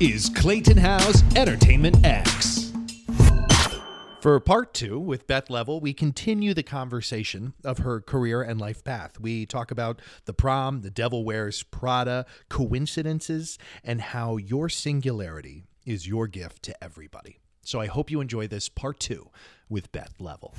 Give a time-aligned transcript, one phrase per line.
[0.00, 2.72] is Clayton House Entertainment X.
[4.20, 8.84] For part two with Beth Leavel, we continue the conversation of her career and life
[8.84, 9.18] path.
[9.18, 16.06] We talk about the prom, the devil wears Prada, coincidences, and how your singularity is
[16.06, 17.40] your gift to everybody.
[17.62, 19.30] So I hope you enjoy this part two
[19.68, 20.54] with Beth Leavel.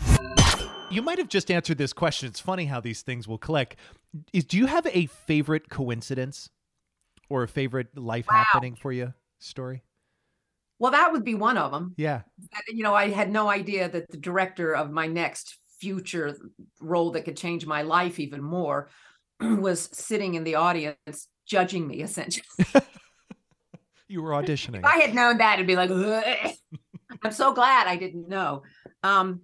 [0.90, 2.28] You might have just answered this question.
[2.28, 3.78] It's funny how these things will click.
[4.34, 6.50] Is, do you have a favorite coincidence
[7.30, 8.44] or a favorite life Wow.
[8.44, 9.84] happening for you story?
[10.78, 11.94] Well, that would be one of them.
[11.98, 12.22] Yeah.
[12.68, 16.38] You know, I had no idea that the director of my next future
[16.80, 18.90] role that could change my life even more
[19.42, 22.46] was sitting in the audience judging me essentially.
[24.10, 24.80] You were auditioning.
[24.80, 25.92] If I had known that, it'd be like,
[27.24, 28.64] I'm so glad I didn't know.
[29.04, 29.42] Um,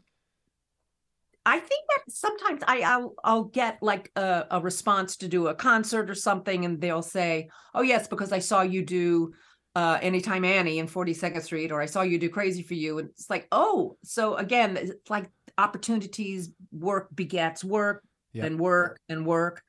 [1.46, 5.54] I think that sometimes I I'll, I'll get like a, a response to do a
[5.54, 9.34] concert or something, and they'll say, "Oh yes, because I saw you do
[9.76, 13.10] uh, Anytime Annie in 42nd Street, or I saw you do Crazy for You," and
[13.10, 18.46] it's like, oh, so again, it's like opportunities, work begets work, Yep.
[18.46, 19.64] and work and work.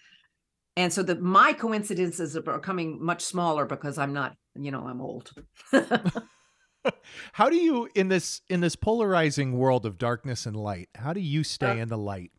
[0.76, 5.00] And so the my coincidences are becoming much smaller because I'm not, you know, I'm
[5.00, 5.32] old.
[7.32, 11.20] how do you in this in this polarizing world of darkness and light, how do
[11.20, 12.30] you stay Uh, in the light?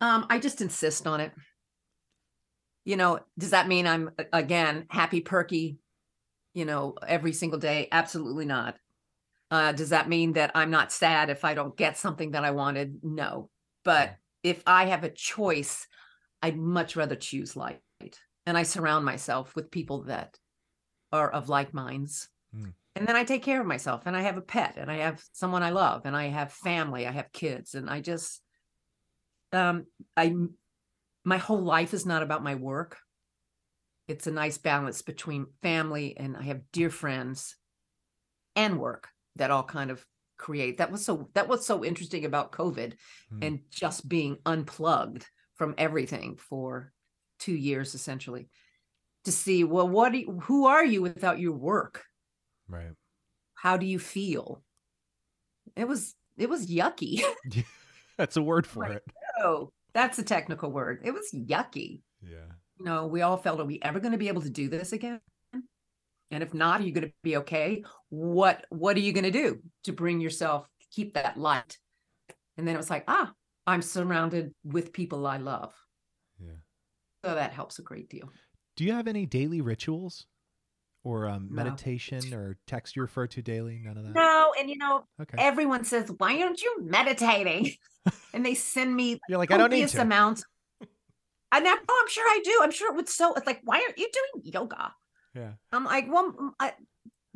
[0.00, 1.32] Um, I just insist on it.
[2.84, 5.78] You know, does that mean I'm again happy, perky,
[6.54, 7.88] you know, every single day?
[7.92, 8.76] Absolutely not.
[9.50, 12.52] Uh, does that mean that I'm not sad if I don't get something that I
[12.52, 13.00] wanted?
[13.02, 13.50] No.
[13.84, 15.86] But if I have a choice,
[16.40, 17.80] I'd much rather choose light.
[18.46, 20.38] And I surround myself with people that
[21.12, 22.28] are of like minds.
[22.56, 22.72] Mm.
[22.96, 25.22] And then I take care of myself and I have a pet and I have
[25.32, 28.42] someone I love and I have family, I have kids and I just
[29.52, 30.34] um I
[31.24, 32.98] my whole life is not about my work.
[34.08, 37.56] It's a nice balance between family and I have dear friends
[38.56, 40.04] and work that all kind of
[40.36, 40.78] create.
[40.78, 42.94] That was so that was so interesting about COVID
[43.30, 43.38] Hmm.
[43.42, 46.92] and just being unplugged from everything for
[47.38, 48.48] 2 years essentially.
[49.24, 52.02] To see, well, what do you, who are you without your work?
[52.68, 52.90] Right.
[53.54, 54.64] How do you feel?
[55.76, 57.22] It was it was yucky.
[58.18, 58.92] That's a word for Right.
[58.96, 59.04] it.
[59.38, 61.00] oh, that's a technical word.
[61.04, 62.00] It was yucky.
[62.22, 62.46] Yeah.
[62.78, 64.92] you know, we all felt, are we ever going to be able to do this
[64.92, 65.20] again?
[66.30, 67.84] And if not, are you going to be okay?
[68.08, 71.76] What What are you going to do to bring yourself keep that light?
[72.56, 73.32] And then it was like, ah,
[73.66, 75.74] I'm surrounded with people I love,
[76.42, 76.52] Yeah.
[77.24, 78.30] so that helps a great deal.
[78.76, 80.26] Do you have any daily rituals
[81.04, 81.64] or um, No.
[81.64, 83.80] meditation or text you refer to daily?
[83.84, 84.14] None of that.
[84.14, 85.36] No, and you know, Okay.
[85.38, 87.72] everyone says, why aren't you meditating?
[88.34, 90.00] and they send me You're like, I don't need to.
[90.00, 90.44] amounts.
[91.54, 92.60] And I'm, oh, I'm sure I do.
[92.62, 93.34] I'm sure it would so.
[93.34, 94.94] It's like, why aren't you doing yoga?
[95.34, 95.52] Yeah.
[95.70, 96.72] I'm like, well, I,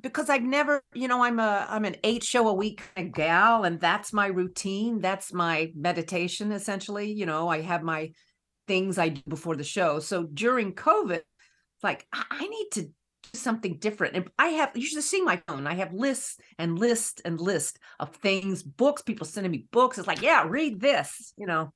[0.00, 3.14] because I've never, you know, I'm a I'm an eight show a week kind of
[3.14, 5.00] gal, and that's my routine.
[5.00, 7.12] That's my meditation, essentially.
[7.12, 8.12] You know, I have my
[8.66, 9.98] things I do before the show.
[9.98, 11.20] So during COVID,
[11.82, 12.90] like I, I need to
[13.40, 14.16] something different.
[14.16, 15.66] And I have you should see my phone.
[15.66, 19.02] I have lists and lists and lists of things, books.
[19.02, 19.98] People sending me books.
[19.98, 21.32] It's like, yeah, read this.
[21.36, 21.72] You know,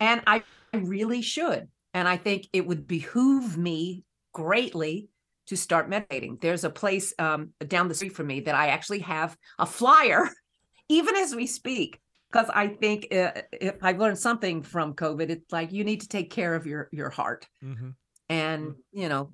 [0.00, 0.42] and I
[0.72, 1.68] I really should.
[1.94, 5.08] And I think it would behoove me greatly
[5.46, 6.38] to start meditating.
[6.40, 10.28] There's a place um, down the street from me that I actually have a flyer,
[10.88, 15.52] even as we speak, because I think uh, if I've learned something from COVID, it's
[15.52, 17.90] like you need to take care of your your heart, hmm
[18.28, 19.32] and you know,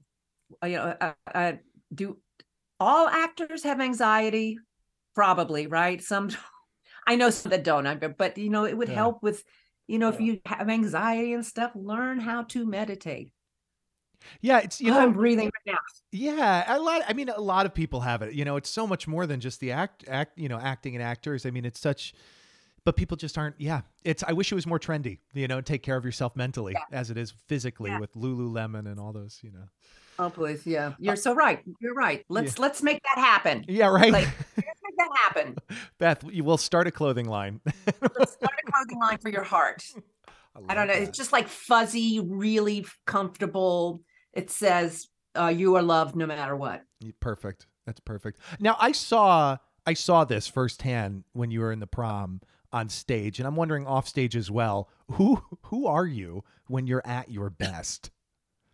[0.63, 1.59] Uh, you know, I, I
[1.95, 2.19] do
[2.81, 4.59] all actors have anxiety,
[5.15, 6.03] probably right?
[6.03, 6.31] Some,
[7.07, 8.95] I know some that don't, but you know, it would Yeah.
[8.95, 9.45] help with.
[9.89, 13.33] You know, if you have anxiety and stuff, learn how to meditate.
[14.41, 14.59] Yeah.
[14.61, 15.01] It's you You know.
[15.01, 15.79] I'm breathing right now.
[16.12, 17.03] Yeah, a lot.
[17.07, 18.33] I mean, a lot of people have it.
[18.33, 20.39] You know, it's so much more than just the act, act.
[20.39, 21.45] You know, acting and actors.
[21.45, 22.15] I mean, it's such.
[22.85, 23.57] But people just aren't.
[23.61, 24.23] Yeah, it's.
[24.23, 25.19] I wish it was more trendy.
[25.35, 27.99] You know, take care of yourself mentally as it is physically Yeah.
[27.99, 29.41] with Lululemon and all those.
[29.43, 29.65] You know.
[30.22, 31.60] Oh, please, yeah, you're so right.
[31.81, 32.25] You're right.
[32.29, 33.64] Let's let's make that happen.
[33.69, 33.88] Yeah.
[33.88, 34.12] Right.
[34.12, 35.56] Like- Let's make that happen.
[35.99, 37.61] Beth, you will start a clothing line.
[38.00, 39.82] Let's start a clothing line for your heart.
[40.69, 40.93] I don't know.
[40.94, 44.02] It's just like fuzzy, really comfortable.
[44.32, 46.82] It says uh, you are loved no matter what.
[47.20, 47.67] perfect.
[47.87, 48.38] That's perfect.
[48.61, 49.56] Now I saw
[49.87, 52.41] I saw this firsthand when you were in the prom
[52.73, 54.88] on stage, and I'm wondering off stage as well.
[55.12, 58.12] Who who are you when you're at your best?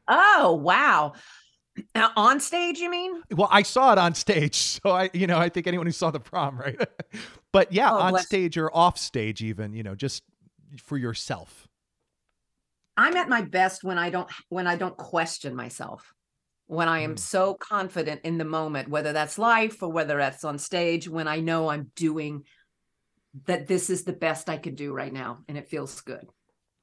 [0.08, 1.12] Oh wow!
[1.94, 3.22] Now, on stage, you mean?
[3.30, 6.10] Well, I saw it on stage, so I, you know, I think anyone who saw
[6.10, 6.76] the prom, right?
[7.52, 10.22] but yeah, Oh, on bless- stage or off stage, even, you know, just
[10.82, 11.68] for yourself.
[12.96, 16.12] I'm at my best when I don't when I don't question myself.
[16.66, 17.18] when I am Mm.
[17.18, 21.40] so confident in the moment, whether that's life or whether that's on stage, when I
[21.40, 22.44] know I'm doing
[23.46, 26.28] that this is the best I can do right now and it feels good.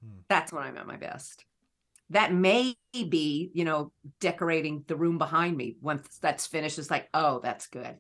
[0.03, 0.21] Hmm.
[0.27, 1.45] That's when I'm at my best.
[2.11, 5.77] That may be, you know, decorating the room behind me.
[5.81, 7.97] Once that's finished, it's like, oh, that's good.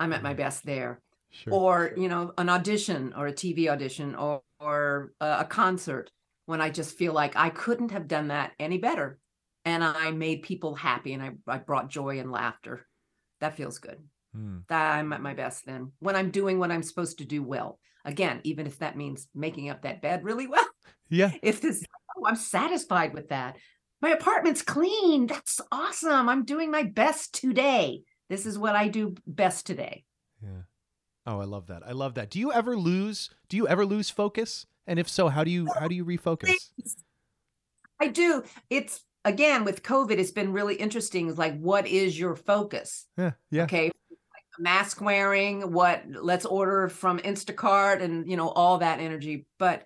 [0.00, 0.36] I'm at my Mhm.
[0.36, 1.54] best there Sure.
[1.54, 6.10] or you know an audition or a tv audition or or a concert
[6.46, 9.18] when i just feel like i couldn't have done that any better
[9.64, 12.86] and i made people happy and i, I brought joy and laughter
[13.40, 14.02] that feels good
[14.36, 14.64] Mm.
[14.68, 17.78] that i'm at my best then when i'm doing what i'm supposed to do well
[18.04, 20.66] again even if that means making up that bed really well
[21.08, 21.32] Yeah.
[21.42, 21.84] if this
[22.22, 23.56] Oh, i'm satisfied with that
[24.00, 29.14] my apartment's clean that's awesome i'm doing my best today this is what i do
[29.26, 30.04] best today
[30.42, 30.62] Yeah.
[31.24, 31.82] Oh, I love that.
[31.86, 32.30] I love that.
[32.30, 34.66] Do you ever lose do you ever lose focus?
[34.88, 36.50] And if so, how do you how do you refocus?
[38.00, 38.42] I do.
[38.70, 41.28] It's again with COVID, it's been really interesting.
[41.28, 43.06] It's like, what is your focus?
[43.16, 43.32] Yeah.
[43.50, 43.64] Yeah.
[43.64, 43.84] Okay.
[43.84, 49.46] Like mask wearing, what let's order from Instacart and you know, all that energy.
[49.60, 49.84] But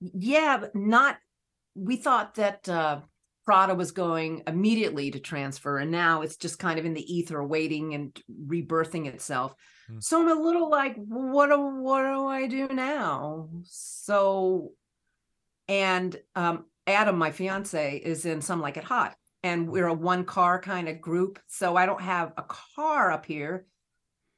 [0.00, 1.18] yeah, not
[1.74, 3.00] we thought that uh
[3.44, 7.42] Prada was going immediately to transfer, and now it's just kind of in the ether,
[7.42, 9.54] waiting and rebirthing itself.
[9.88, 9.98] Hmm.
[10.00, 13.48] So I'm a little like, what do what do I do now?
[13.64, 14.72] So,
[15.68, 20.24] and um, Adam, my fiance, is in Some Like It Hot, and we're a one
[20.24, 21.40] car kind of group.
[21.48, 22.44] So I don't have a
[22.76, 23.66] car up here.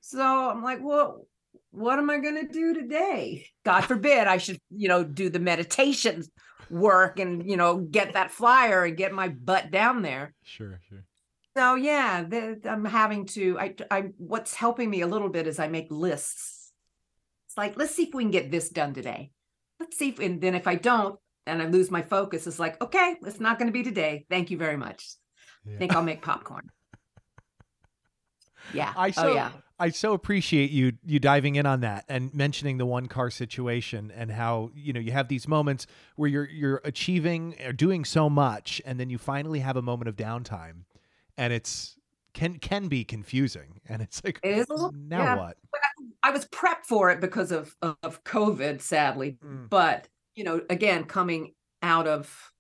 [0.00, 1.26] So I'm like, well,
[1.70, 3.46] what am I going to do today?
[3.64, 6.22] God forbid I should, you know, do the meditation
[6.72, 10.34] work and, you know, get that flyer and get my butt down there.
[10.42, 11.04] Sure, sure.
[11.56, 13.58] So yeah, the, I'm having to.
[13.58, 14.04] I, I.
[14.16, 16.72] What's helping me a little bit is I make lists.
[17.46, 19.32] It's like let's see if we can get this done today.
[19.78, 22.80] Let's see if, and then if I don't, and I lose my focus, it's like
[22.80, 24.24] okay, it's not going to be today.
[24.30, 25.10] Thank you very much.
[25.66, 25.74] Yeah.
[25.74, 26.70] I think I'll make popcorn.
[28.72, 28.92] Yeah.
[28.96, 29.50] I oh, so oh yeah.
[29.82, 34.12] I so appreciate you you diving in on that and mentioning the one car situation
[34.14, 38.30] and how you know you have these moments where you're you're achieving or doing so
[38.30, 40.84] much and then you finally have a moment of downtime
[41.36, 41.96] and it's
[42.32, 45.36] can can be confusing and it's like It is a little- now yeah.
[45.36, 45.56] what
[46.22, 49.38] I was prepped for it because of of COVID, sadly.
[49.44, 49.68] Mm.
[49.68, 52.52] But you know, again, coming out of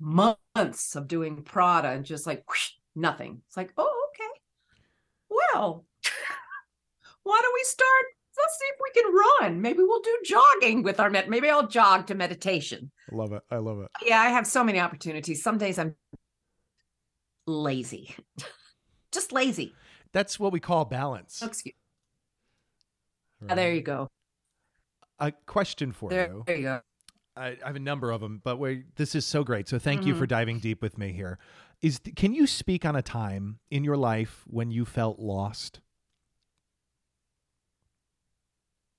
[0.00, 3.42] months of doing Prada and just like whoosh, nothing.
[3.46, 4.40] It's like, oh, okay.
[5.54, 5.84] Well,
[7.24, 8.04] why don't we start?
[8.36, 9.14] Let's see if we can
[9.50, 9.60] run.
[9.60, 11.28] Maybe we'll do jogging with our med.
[11.28, 12.90] Maybe I'll jog to meditation.
[13.10, 15.42] Love it I love it Yeah, I have so many opportunities.
[15.42, 15.94] Some days I'm
[17.46, 18.14] lazy,
[19.12, 19.74] just lazy.
[20.12, 21.74] that's what we call balance Oh, excuse.
[23.50, 24.08] Ah, there you go.
[25.18, 26.80] a question for There, you there you go.
[27.36, 29.68] I, I have a number of them, but we this is so great.
[29.68, 30.18] So thank you Mhm.
[30.18, 31.38] for diving deep with me here.
[31.80, 35.80] Is can you speak on a time in your life when you felt lost?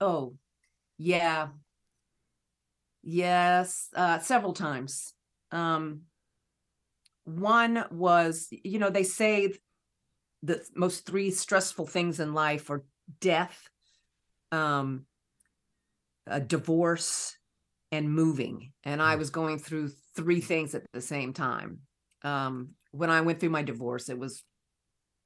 [0.04, 0.34] Oh,
[0.98, 1.48] yeah.
[3.04, 5.14] Yes, uh, several times.
[5.52, 6.02] Um,
[7.24, 9.60] one was, you know, they say th-
[10.42, 12.84] the most three stressful things in life are
[13.22, 13.70] death,
[14.52, 15.06] um,
[16.28, 17.38] a divorce,
[17.94, 18.74] and moving.
[18.84, 19.20] And I Mm.
[19.20, 21.80] was going through three things at the same time.
[22.24, 24.44] Um, when I went through my divorce, it was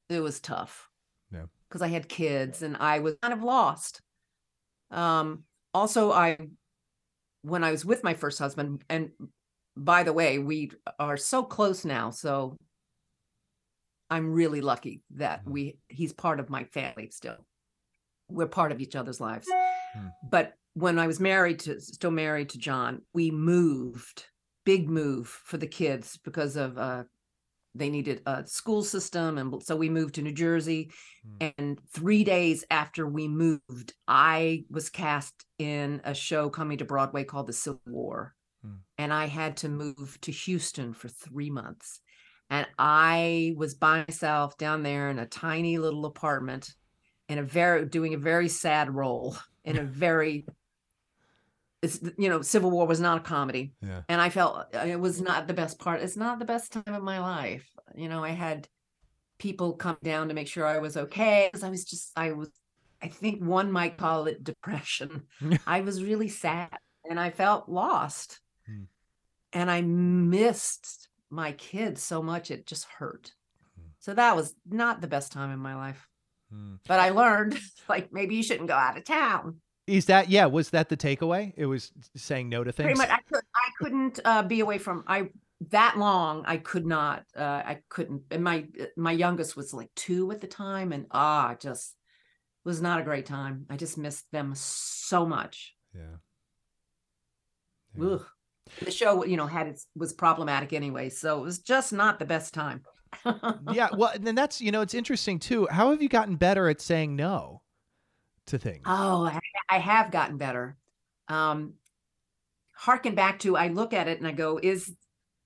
[0.10, 0.90] it was tough.
[1.32, 1.46] Yeah.
[1.68, 4.02] Because I had kids and I was kind of lost.
[4.92, 6.38] Um, also, I
[7.44, 9.12] when I was with my first husband, and
[9.76, 12.58] by the way, we are so close now, so
[14.10, 15.52] I'm really lucky that Mhm.
[15.52, 17.46] we he's part of my family still.
[18.30, 19.48] We're part of each other's lives.
[19.94, 20.08] Hmm.
[20.30, 24.26] But when I was married to still married to John, we moved,
[24.66, 27.04] big move for the kids because of uh
[27.78, 30.92] they needed a school system and so we moved to New Jersey
[31.24, 31.42] Hmm.
[31.58, 37.24] and 3 days after we moved I was cast in a show coming to Broadway
[37.24, 38.78] called The Civil War Hmm.
[38.98, 42.02] and I had to move to Houston for 3 months
[42.50, 46.76] and I was by myself down there in a tiny little apartment
[47.30, 50.48] in a very doing a very sad role in a very
[52.18, 54.02] you know Civil War was not a comedy Yeah.
[54.10, 56.02] and I felt uh, it was not the best part.
[56.02, 57.68] It's not the best time of my life.
[57.96, 58.68] You know, I had
[59.38, 62.50] people come down to make sure I was okay because I was just I was
[63.02, 65.24] I think one might call it depression.
[65.68, 66.76] I was really sad
[67.08, 68.40] and I felt lost.
[68.66, 68.84] Hmm.
[69.54, 73.34] And I missed my kids so much it just hurt.
[73.76, 73.90] Hmm.
[74.00, 76.08] So that was not the best time in my life.
[76.52, 76.76] Hmm.
[76.88, 79.62] But I learned like maybe you shouldn't go out of town.
[79.88, 80.46] Is that yeah?
[80.46, 81.54] Was that the takeaway?
[81.56, 82.86] It was saying no to things.
[82.86, 85.30] pretty much I, could, I couldn't uh, be away from i
[85.72, 90.32] that long I could not uh I couldn't and my my youngest was like 2
[90.32, 91.96] at the time and ah just
[92.68, 93.66] was not a great time.
[93.70, 95.74] I just missed them so much.
[95.96, 96.18] Yeah.
[98.06, 98.26] Ugh.
[98.84, 102.26] The show, you know, had its was problematic anyway, so it was just not the
[102.26, 102.84] best time.
[103.72, 105.66] yeah, well, and then that's you know it's interesting too.
[105.72, 107.62] How have you gotten better at saying no
[108.48, 108.84] to things?
[108.86, 109.40] Oh, I,
[109.70, 110.78] I have gotten better.
[111.28, 111.74] Um,
[112.78, 114.96] harken back to I look at it and I go, is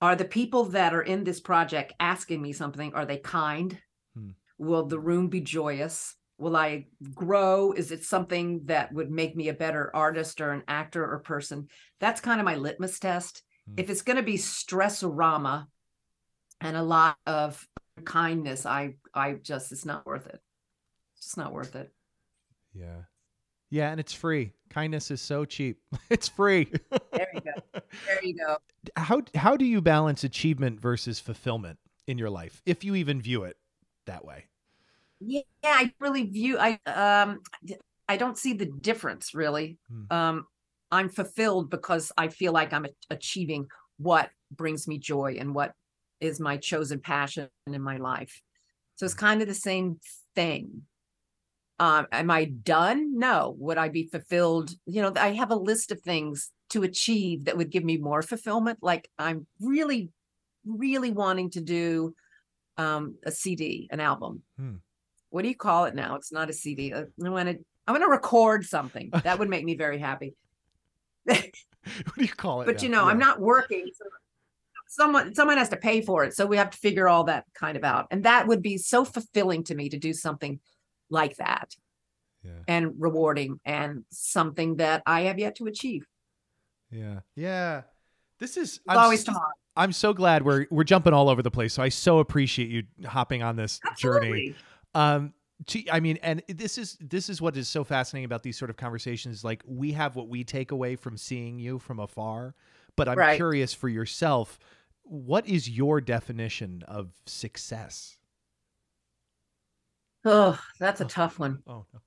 [0.00, 2.92] are the people that are in this project asking me something?
[2.94, 3.78] Are they kind?
[4.16, 4.30] Hmm.
[4.58, 6.16] Will the room be joyous?
[6.38, 7.72] Will I grow?
[7.72, 11.68] Is it something that would make me a better artist or an actor or person?
[12.00, 13.42] That's kind of my litmus test.
[13.68, 13.74] Hmm.
[13.76, 15.66] If it's going to be stressorama
[16.60, 17.64] and a lot of
[18.04, 20.40] kindness, I I just it's not worth it.
[21.16, 21.92] It's just not worth it.
[22.74, 23.02] Yeah.
[23.70, 24.52] Yeah, and it's free.
[24.68, 25.78] Kindness is so cheap.
[26.10, 26.70] It's free.
[27.12, 27.80] there you go.
[28.06, 28.58] There you go.
[28.96, 33.44] How how do you balance achievement versus fulfillment in your life, if you even view
[33.44, 33.56] it
[34.06, 34.44] that way?
[35.20, 37.40] Yeah, I really view I um
[38.08, 39.78] I don't see the difference really.
[39.88, 40.14] Hmm.
[40.14, 40.46] Um
[40.90, 45.72] I'm fulfilled because I feel like I'm achieving what brings me joy and what
[46.20, 48.42] is my chosen passion in my life.
[48.96, 49.98] So it's kind of the same
[50.34, 50.82] thing.
[51.78, 53.18] Um, am I done?
[53.18, 53.54] No.
[53.58, 54.70] Would I be fulfilled?
[54.86, 58.22] You know, I have a list of things to achieve that would give me more
[58.22, 58.78] fulfillment.
[58.82, 60.10] Like I'm really,
[60.64, 62.14] really wanting to do
[62.76, 64.42] um, a CD, an album.
[64.58, 64.76] Hmm.
[65.30, 66.16] What do you call it now?
[66.16, 66.92] It's not a CD.
[66.92, 67.58] Uh, I want to.
[67.86, 69.10] I want to record something.
[69.24, 70.34] That would make me very happy.
[71.24, 71.36] what
[72.16, 72.66] do you call it?
[72.66, 72.82] But now?
[72.82, 73.10] you know, yeah.
[73.10, 73.86] I'm not working.
[73.94, 74.04] So
[74.88, 76.34] someone someone has to pay for it.
[76.34, 78.06] So we have to figure all that kind of out.
[78.10, 80.60] And that would be so fulfilling to me to do something
[81.12, 81.76] like that
[82.44, 82.50] yeah.
[82.66, 86.06] and rewarding and something that I have yet to achieve.
[86.90, 87.20] Yeah.
[87.36, 87.82] Yeah.
[88.38, 89.52] This is I'm always talk.
[89.76, 91.74] I'm so glad we're we're jumping all over the place.
[91.74, 94.28] So I so appreciate you hopping on this Absolutely.
[94.28, 94.54] journey.
[94.94, 95.34] Um
[95.92, 98.76] I mean, and this is this is what is so fascinating about these sort of
[98.76, 99.44] conversations.
[99.44, 102.56] Like we have what we take away from seeing you from afar,
[102.96, 103.36] but I'm right.
[103.36, 104.58] curious for yourself.
[105.04, 108.16] What is your definition of success?
[110.24, 111.58] Oh, that's a tough one.
[111.66, 112.00] Oh no.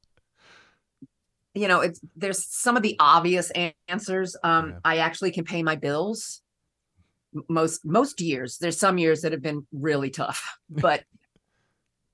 [1.54, 3.52] You know, it's there's some of the obvious
[3.88, 4.36] answers.
[4.44, 4.78] Um, yeah.
[4.84, 6.42] I actually can pay my bills.
[7.50, 11.04] Most most years, there's some years that have been really tough, but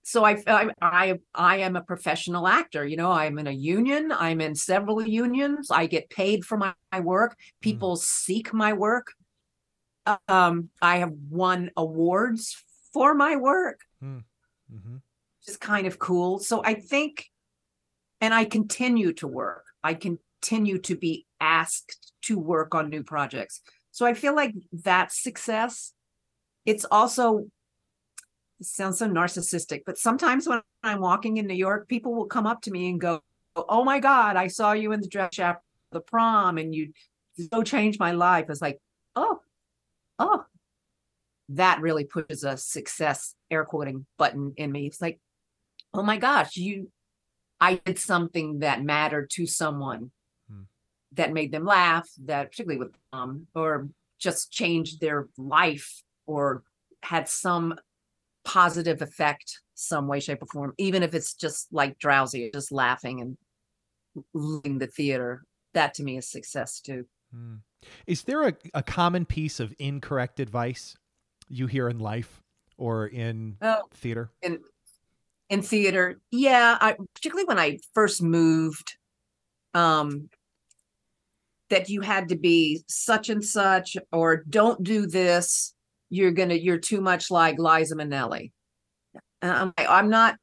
[0.04, 2.86] so I, I I I am a professional actor.
[2.86, 4.12] You know, I'm in a union.
[4.12, 5.70] I'm in several unions.
[5.70, 7.34] I get paid for my, my work.
[7.34, 7.62] Mm.
[7.62, 8.00] People mm.
[8.00, 9.14] seek my work.
[10.28, 13.82] Um, I have won awards for my work.
[14.04, 14.24] Mm.
[14.74, 14.98] Mm-hmm
[15.48, 16.40] is kind of cool.
[16.40, 17.30] So I think,
[18.20, 19.66] and I continue to work.
[19.84, 23.62] I continue to be asked to work on new projects.
[23.92, 25.94] So I feel like that's success.
[26.66, 27.48] It's also
[28.60, 32.46] it sounds so narcissistic, but sometimes when I'm walking in New York, people will come
[32.46, 33.22] up to me and go,
[33.56, 36.94] "Oh my God, I saw you in the dress shop, the prom, and you
[37.52, 38.80] so changed my life." It's like,
[39.16, 39.42] oh,
[40.20, 40.46] oh,
[41.50, 44.86] that really pushes a success air quoting button in me.
[44.86, 45.20] It's like,
[45.94, 46.92] oh my gosh, you,
[47.60, 50.12] I did something that mattered to someone
[50.50, 50.64] hmm.
[51.14, 56.64] that made them laugh, that particularly with um, or just changed their life or
[57.04, 57.76] had some
[58.44, 63.22] positive effect some way shape or form even if it's just like drowsy just laughing
[63.22, 63.38] and
[64.34, 65.44] leaving the theater
[65.74, 67.56] that to me is success too hmm.
[68.08, 70.96] is there a, a common piece of incorrect advice
[71.50, 72.42] you hear in life
[72.78, 74.60] or in oh, theater in
[75.52, 76.20] in theater.
[76.32, 78.98] Yeah i particularly when i first moved
[79.74, 80.30] um
[81.70, 85.76] that you had to be such and such or don't do this
[86.10, 88.52] you're gonna you're too much like liza minnelli.
[89.42, 90.36] I'm, I'm not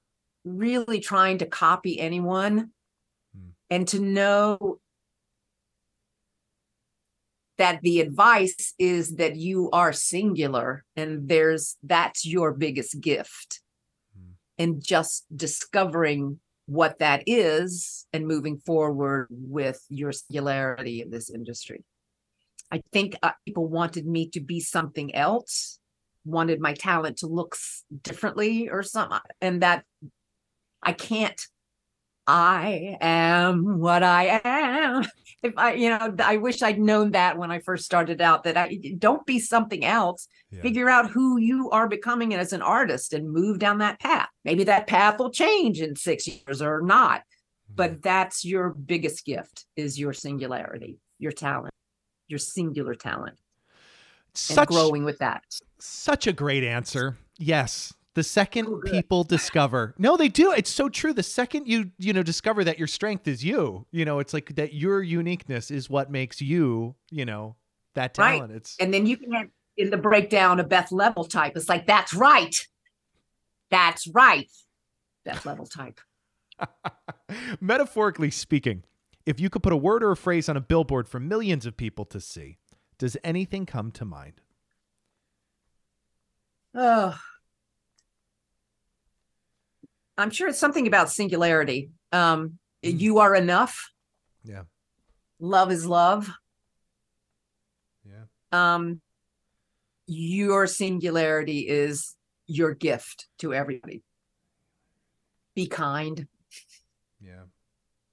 [0.45, 2.71] really trying to copy anyone.
[3.35, 3.51] Hmm.
[3.71, 4.79] and to know
[7.59, 13.61] that the advice is that you are singular and there's that's your biggest gift
[14.59, 21.85] and just discovering what that is and moving forward with your singularity in this industry.
[22.71, 25.79] I think uh, people wanted me to be something else,
[26.25, 27.57] wanted my talent to look
[28.03, 29.85] differently or something, and that
[30.83, 31.41] I can't
[32.29, 35.07] I am what I am.
[35.43, 38.57] If I, you know, I wish I'd known that when I first started out that
[38.57, 40.27] I don't be something else.
[40.51, 40.63] Yeah.
[40.63, 44.29] Figure out who you are becoming as an artist and move down that path.
[44.45, 47.23] Maybe that path will change in six years or not.
[47.75, 51.73] But that's your biggest gift is your singularity, your talent,
[52.27, 53.39] your singular talent.
[54.35, 55.43] Such growing with that.
[55.79, 57.17] such a great answer.
[57.39, 57.95] Yes.
[58.19, 60.51] The second Oh, people discover, no, they do.
[60.51, 61.13] It's so true.
[61.13, 64.57] The second you, you know, discover that your strength is you, you know, it's like
[64.57, 67.55] that your uniqueness is what makes you, you know,
[67.95, 68.39] that Right.
[68.39, 68.55] talent.
[68.55, 69.47] It's And then you can have
[69.77, 71.53] in the breakdown a Beth Leavel type.
[71.55, 72.57] It's like, that's right.
[73.71, 74.51] That's right.
[75.25, 76.01] Beth Leavel type.
[77.61, 78.83] metaphorically speaking,
[79.27, 81.77] if you could put a word or a phrase on a billboard for millions of
[81.77, 82.59] people to see,
[82.99, 84.41] does anything come to mind?
[86.75, 87.17] Oh.
[90.19, 91.91] I'm sure it's something about singularity.
[92.13, 93.01] Um, Mm.
[93.01, 93.91] you are enough.
[94.45, 94.63] Yeah.
[95.41, 96.31] Love is love.
[98.05, 98.25] Yeah.
[98.53, 99.01] Um,
[100.07, 102.15] your singularity is
[102.47, 104.03] your gift to everybody.
[105.57, 106.29] Be kind.
[107.21, 107.43] Yeah.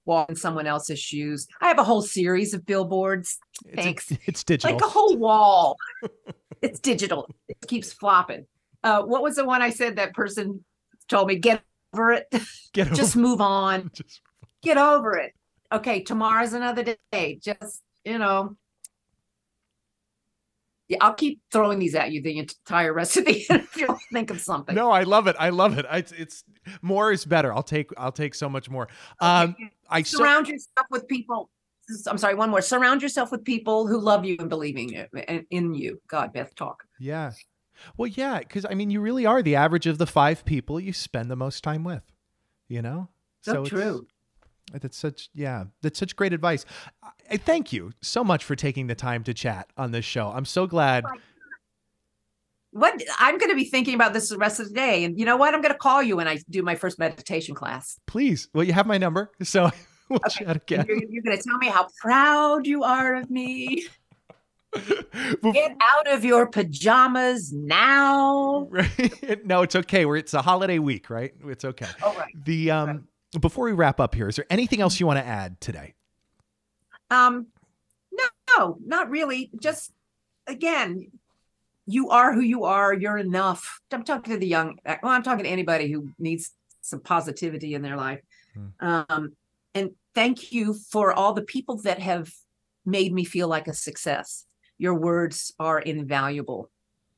[0.05, 1.47] Walk in someone else's shoes.
[1.61, 4.11] I have a whole series of billboards, It's, Thanks.
[4.25, 4.73] it's digital.
[4.75, 5.77] like a whole wall.
[6.61, 7.29] it's digital.
[7.47, 8.45] It keeps flopping.
[8.83, 10.65] Uh, what was the one I said that person
[11.07, 11.35] told me?
[11.37, 11.61] Get
[11.95, 12.27] over it.
[12.73, 13.91] Get Just over- move on.
[13.93, 14.21] just-
[14.61, 15.33] Get over it.
[15.71, 17.39] Okay, tomorrow's another day.
[17.41, 18.55] Just you know.
[20.87, 23.87] Yeah, I'll keep throwing these at you the entire rest of the interview.
[23.89, 24.75] I'll think of something.
[24.75, 25.35] No, I love it.
[25.39, 25.85] I love it.
[25.89, 26.43] I, it's,
[26.83, 27.51] more is better.
[27.53, 28.87] I'll take I'll take so much more.
[29.19, 31.49] Um, Okay, I surround yourself with people.
[32.07, 32.61] I'm sorry, one more.
[32.61, 35.05] Surround yourself with people who love you and believing
[35.51, 36.01] in you.
[36.07, 36.83] God, Beth, talk.
[36.99, 37.31] yeah.
[37.97, 40.93] Well, yeah, because I mean, you really are the average of the five people you
[40.93, 42.03] spend the most time with.
[42.67, 43.09] You know.
[43.41, 44.07] So, it's- true.
[44.73, 45.65] That's such yeah.
[45.83, 46.65] That's such great advice.
[47.03, 50.29] I, I thank you so much for taking the time to chat on this show.
[50.31, 51.05] I'm so glad.
[52.71, 55.23] What I'm going to be thinking about this the rest of the day, and you
[55.25, 55.53] know what?
[55.53, 57.97] I'm going to call you when I do my first meditation class.
[58.05, 59.69] Please, well, you have my number, so
[60.09, 60.43] we'll Okay.
[60.45, 60.85] chat again.
[60.87, 63.85] You're, you're going to tell me how proud you are of me.
[65.53, 68.67] Get out of your pajamas now.
[68.69, 69.45] Right?
[69.45, 70.05] no, it's okay.
[70.05, 71.33] We're it's a holiday week, right?
[71.45, 71.87] It's okay.
[72.03, 72.33] All right.
[72.45, 73.07] The um
[73.39, 75.93] before we wrap up here, is there anything else you want to add today?
[77.09, 77.47] Um,
[78.11, 78.23] no,
[78.57, 79.49] no, not really.
[79.59, 79.91] Just
[80.47, 81.11] again,
[81.85, 82.93] you are who you are.
[82.93, 83.79] You're enough.
[83.91, 84.77] I'm talking to the young.
[84.85, 88.21] Well, I'm talking to anybody who needs some positivity in their life.
[88.79, 89.35] Um,
[89.73, 92.31] and thank you for all the people that have
[92.85, 94.45] made me feel like a success.
[94.77, 96.69] Your words are invaluable,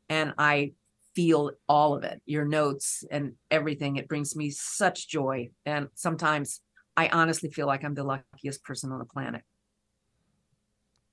[0.10, 0.74] and I
[1.16, 2.22] feel all of it.
[2.26, 3.96] Your notes and everything.
[3.96, 6.62] It brings me such joy, and sometimes
[6.96, 9.42] I honestly feel like I'm the luckiest person on the planet.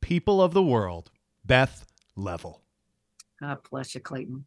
[0.00, 1.11] People of the world,
[1.44, 2.62] Beth Leavel.
[3.40, 4.46] God bless you, Clayton.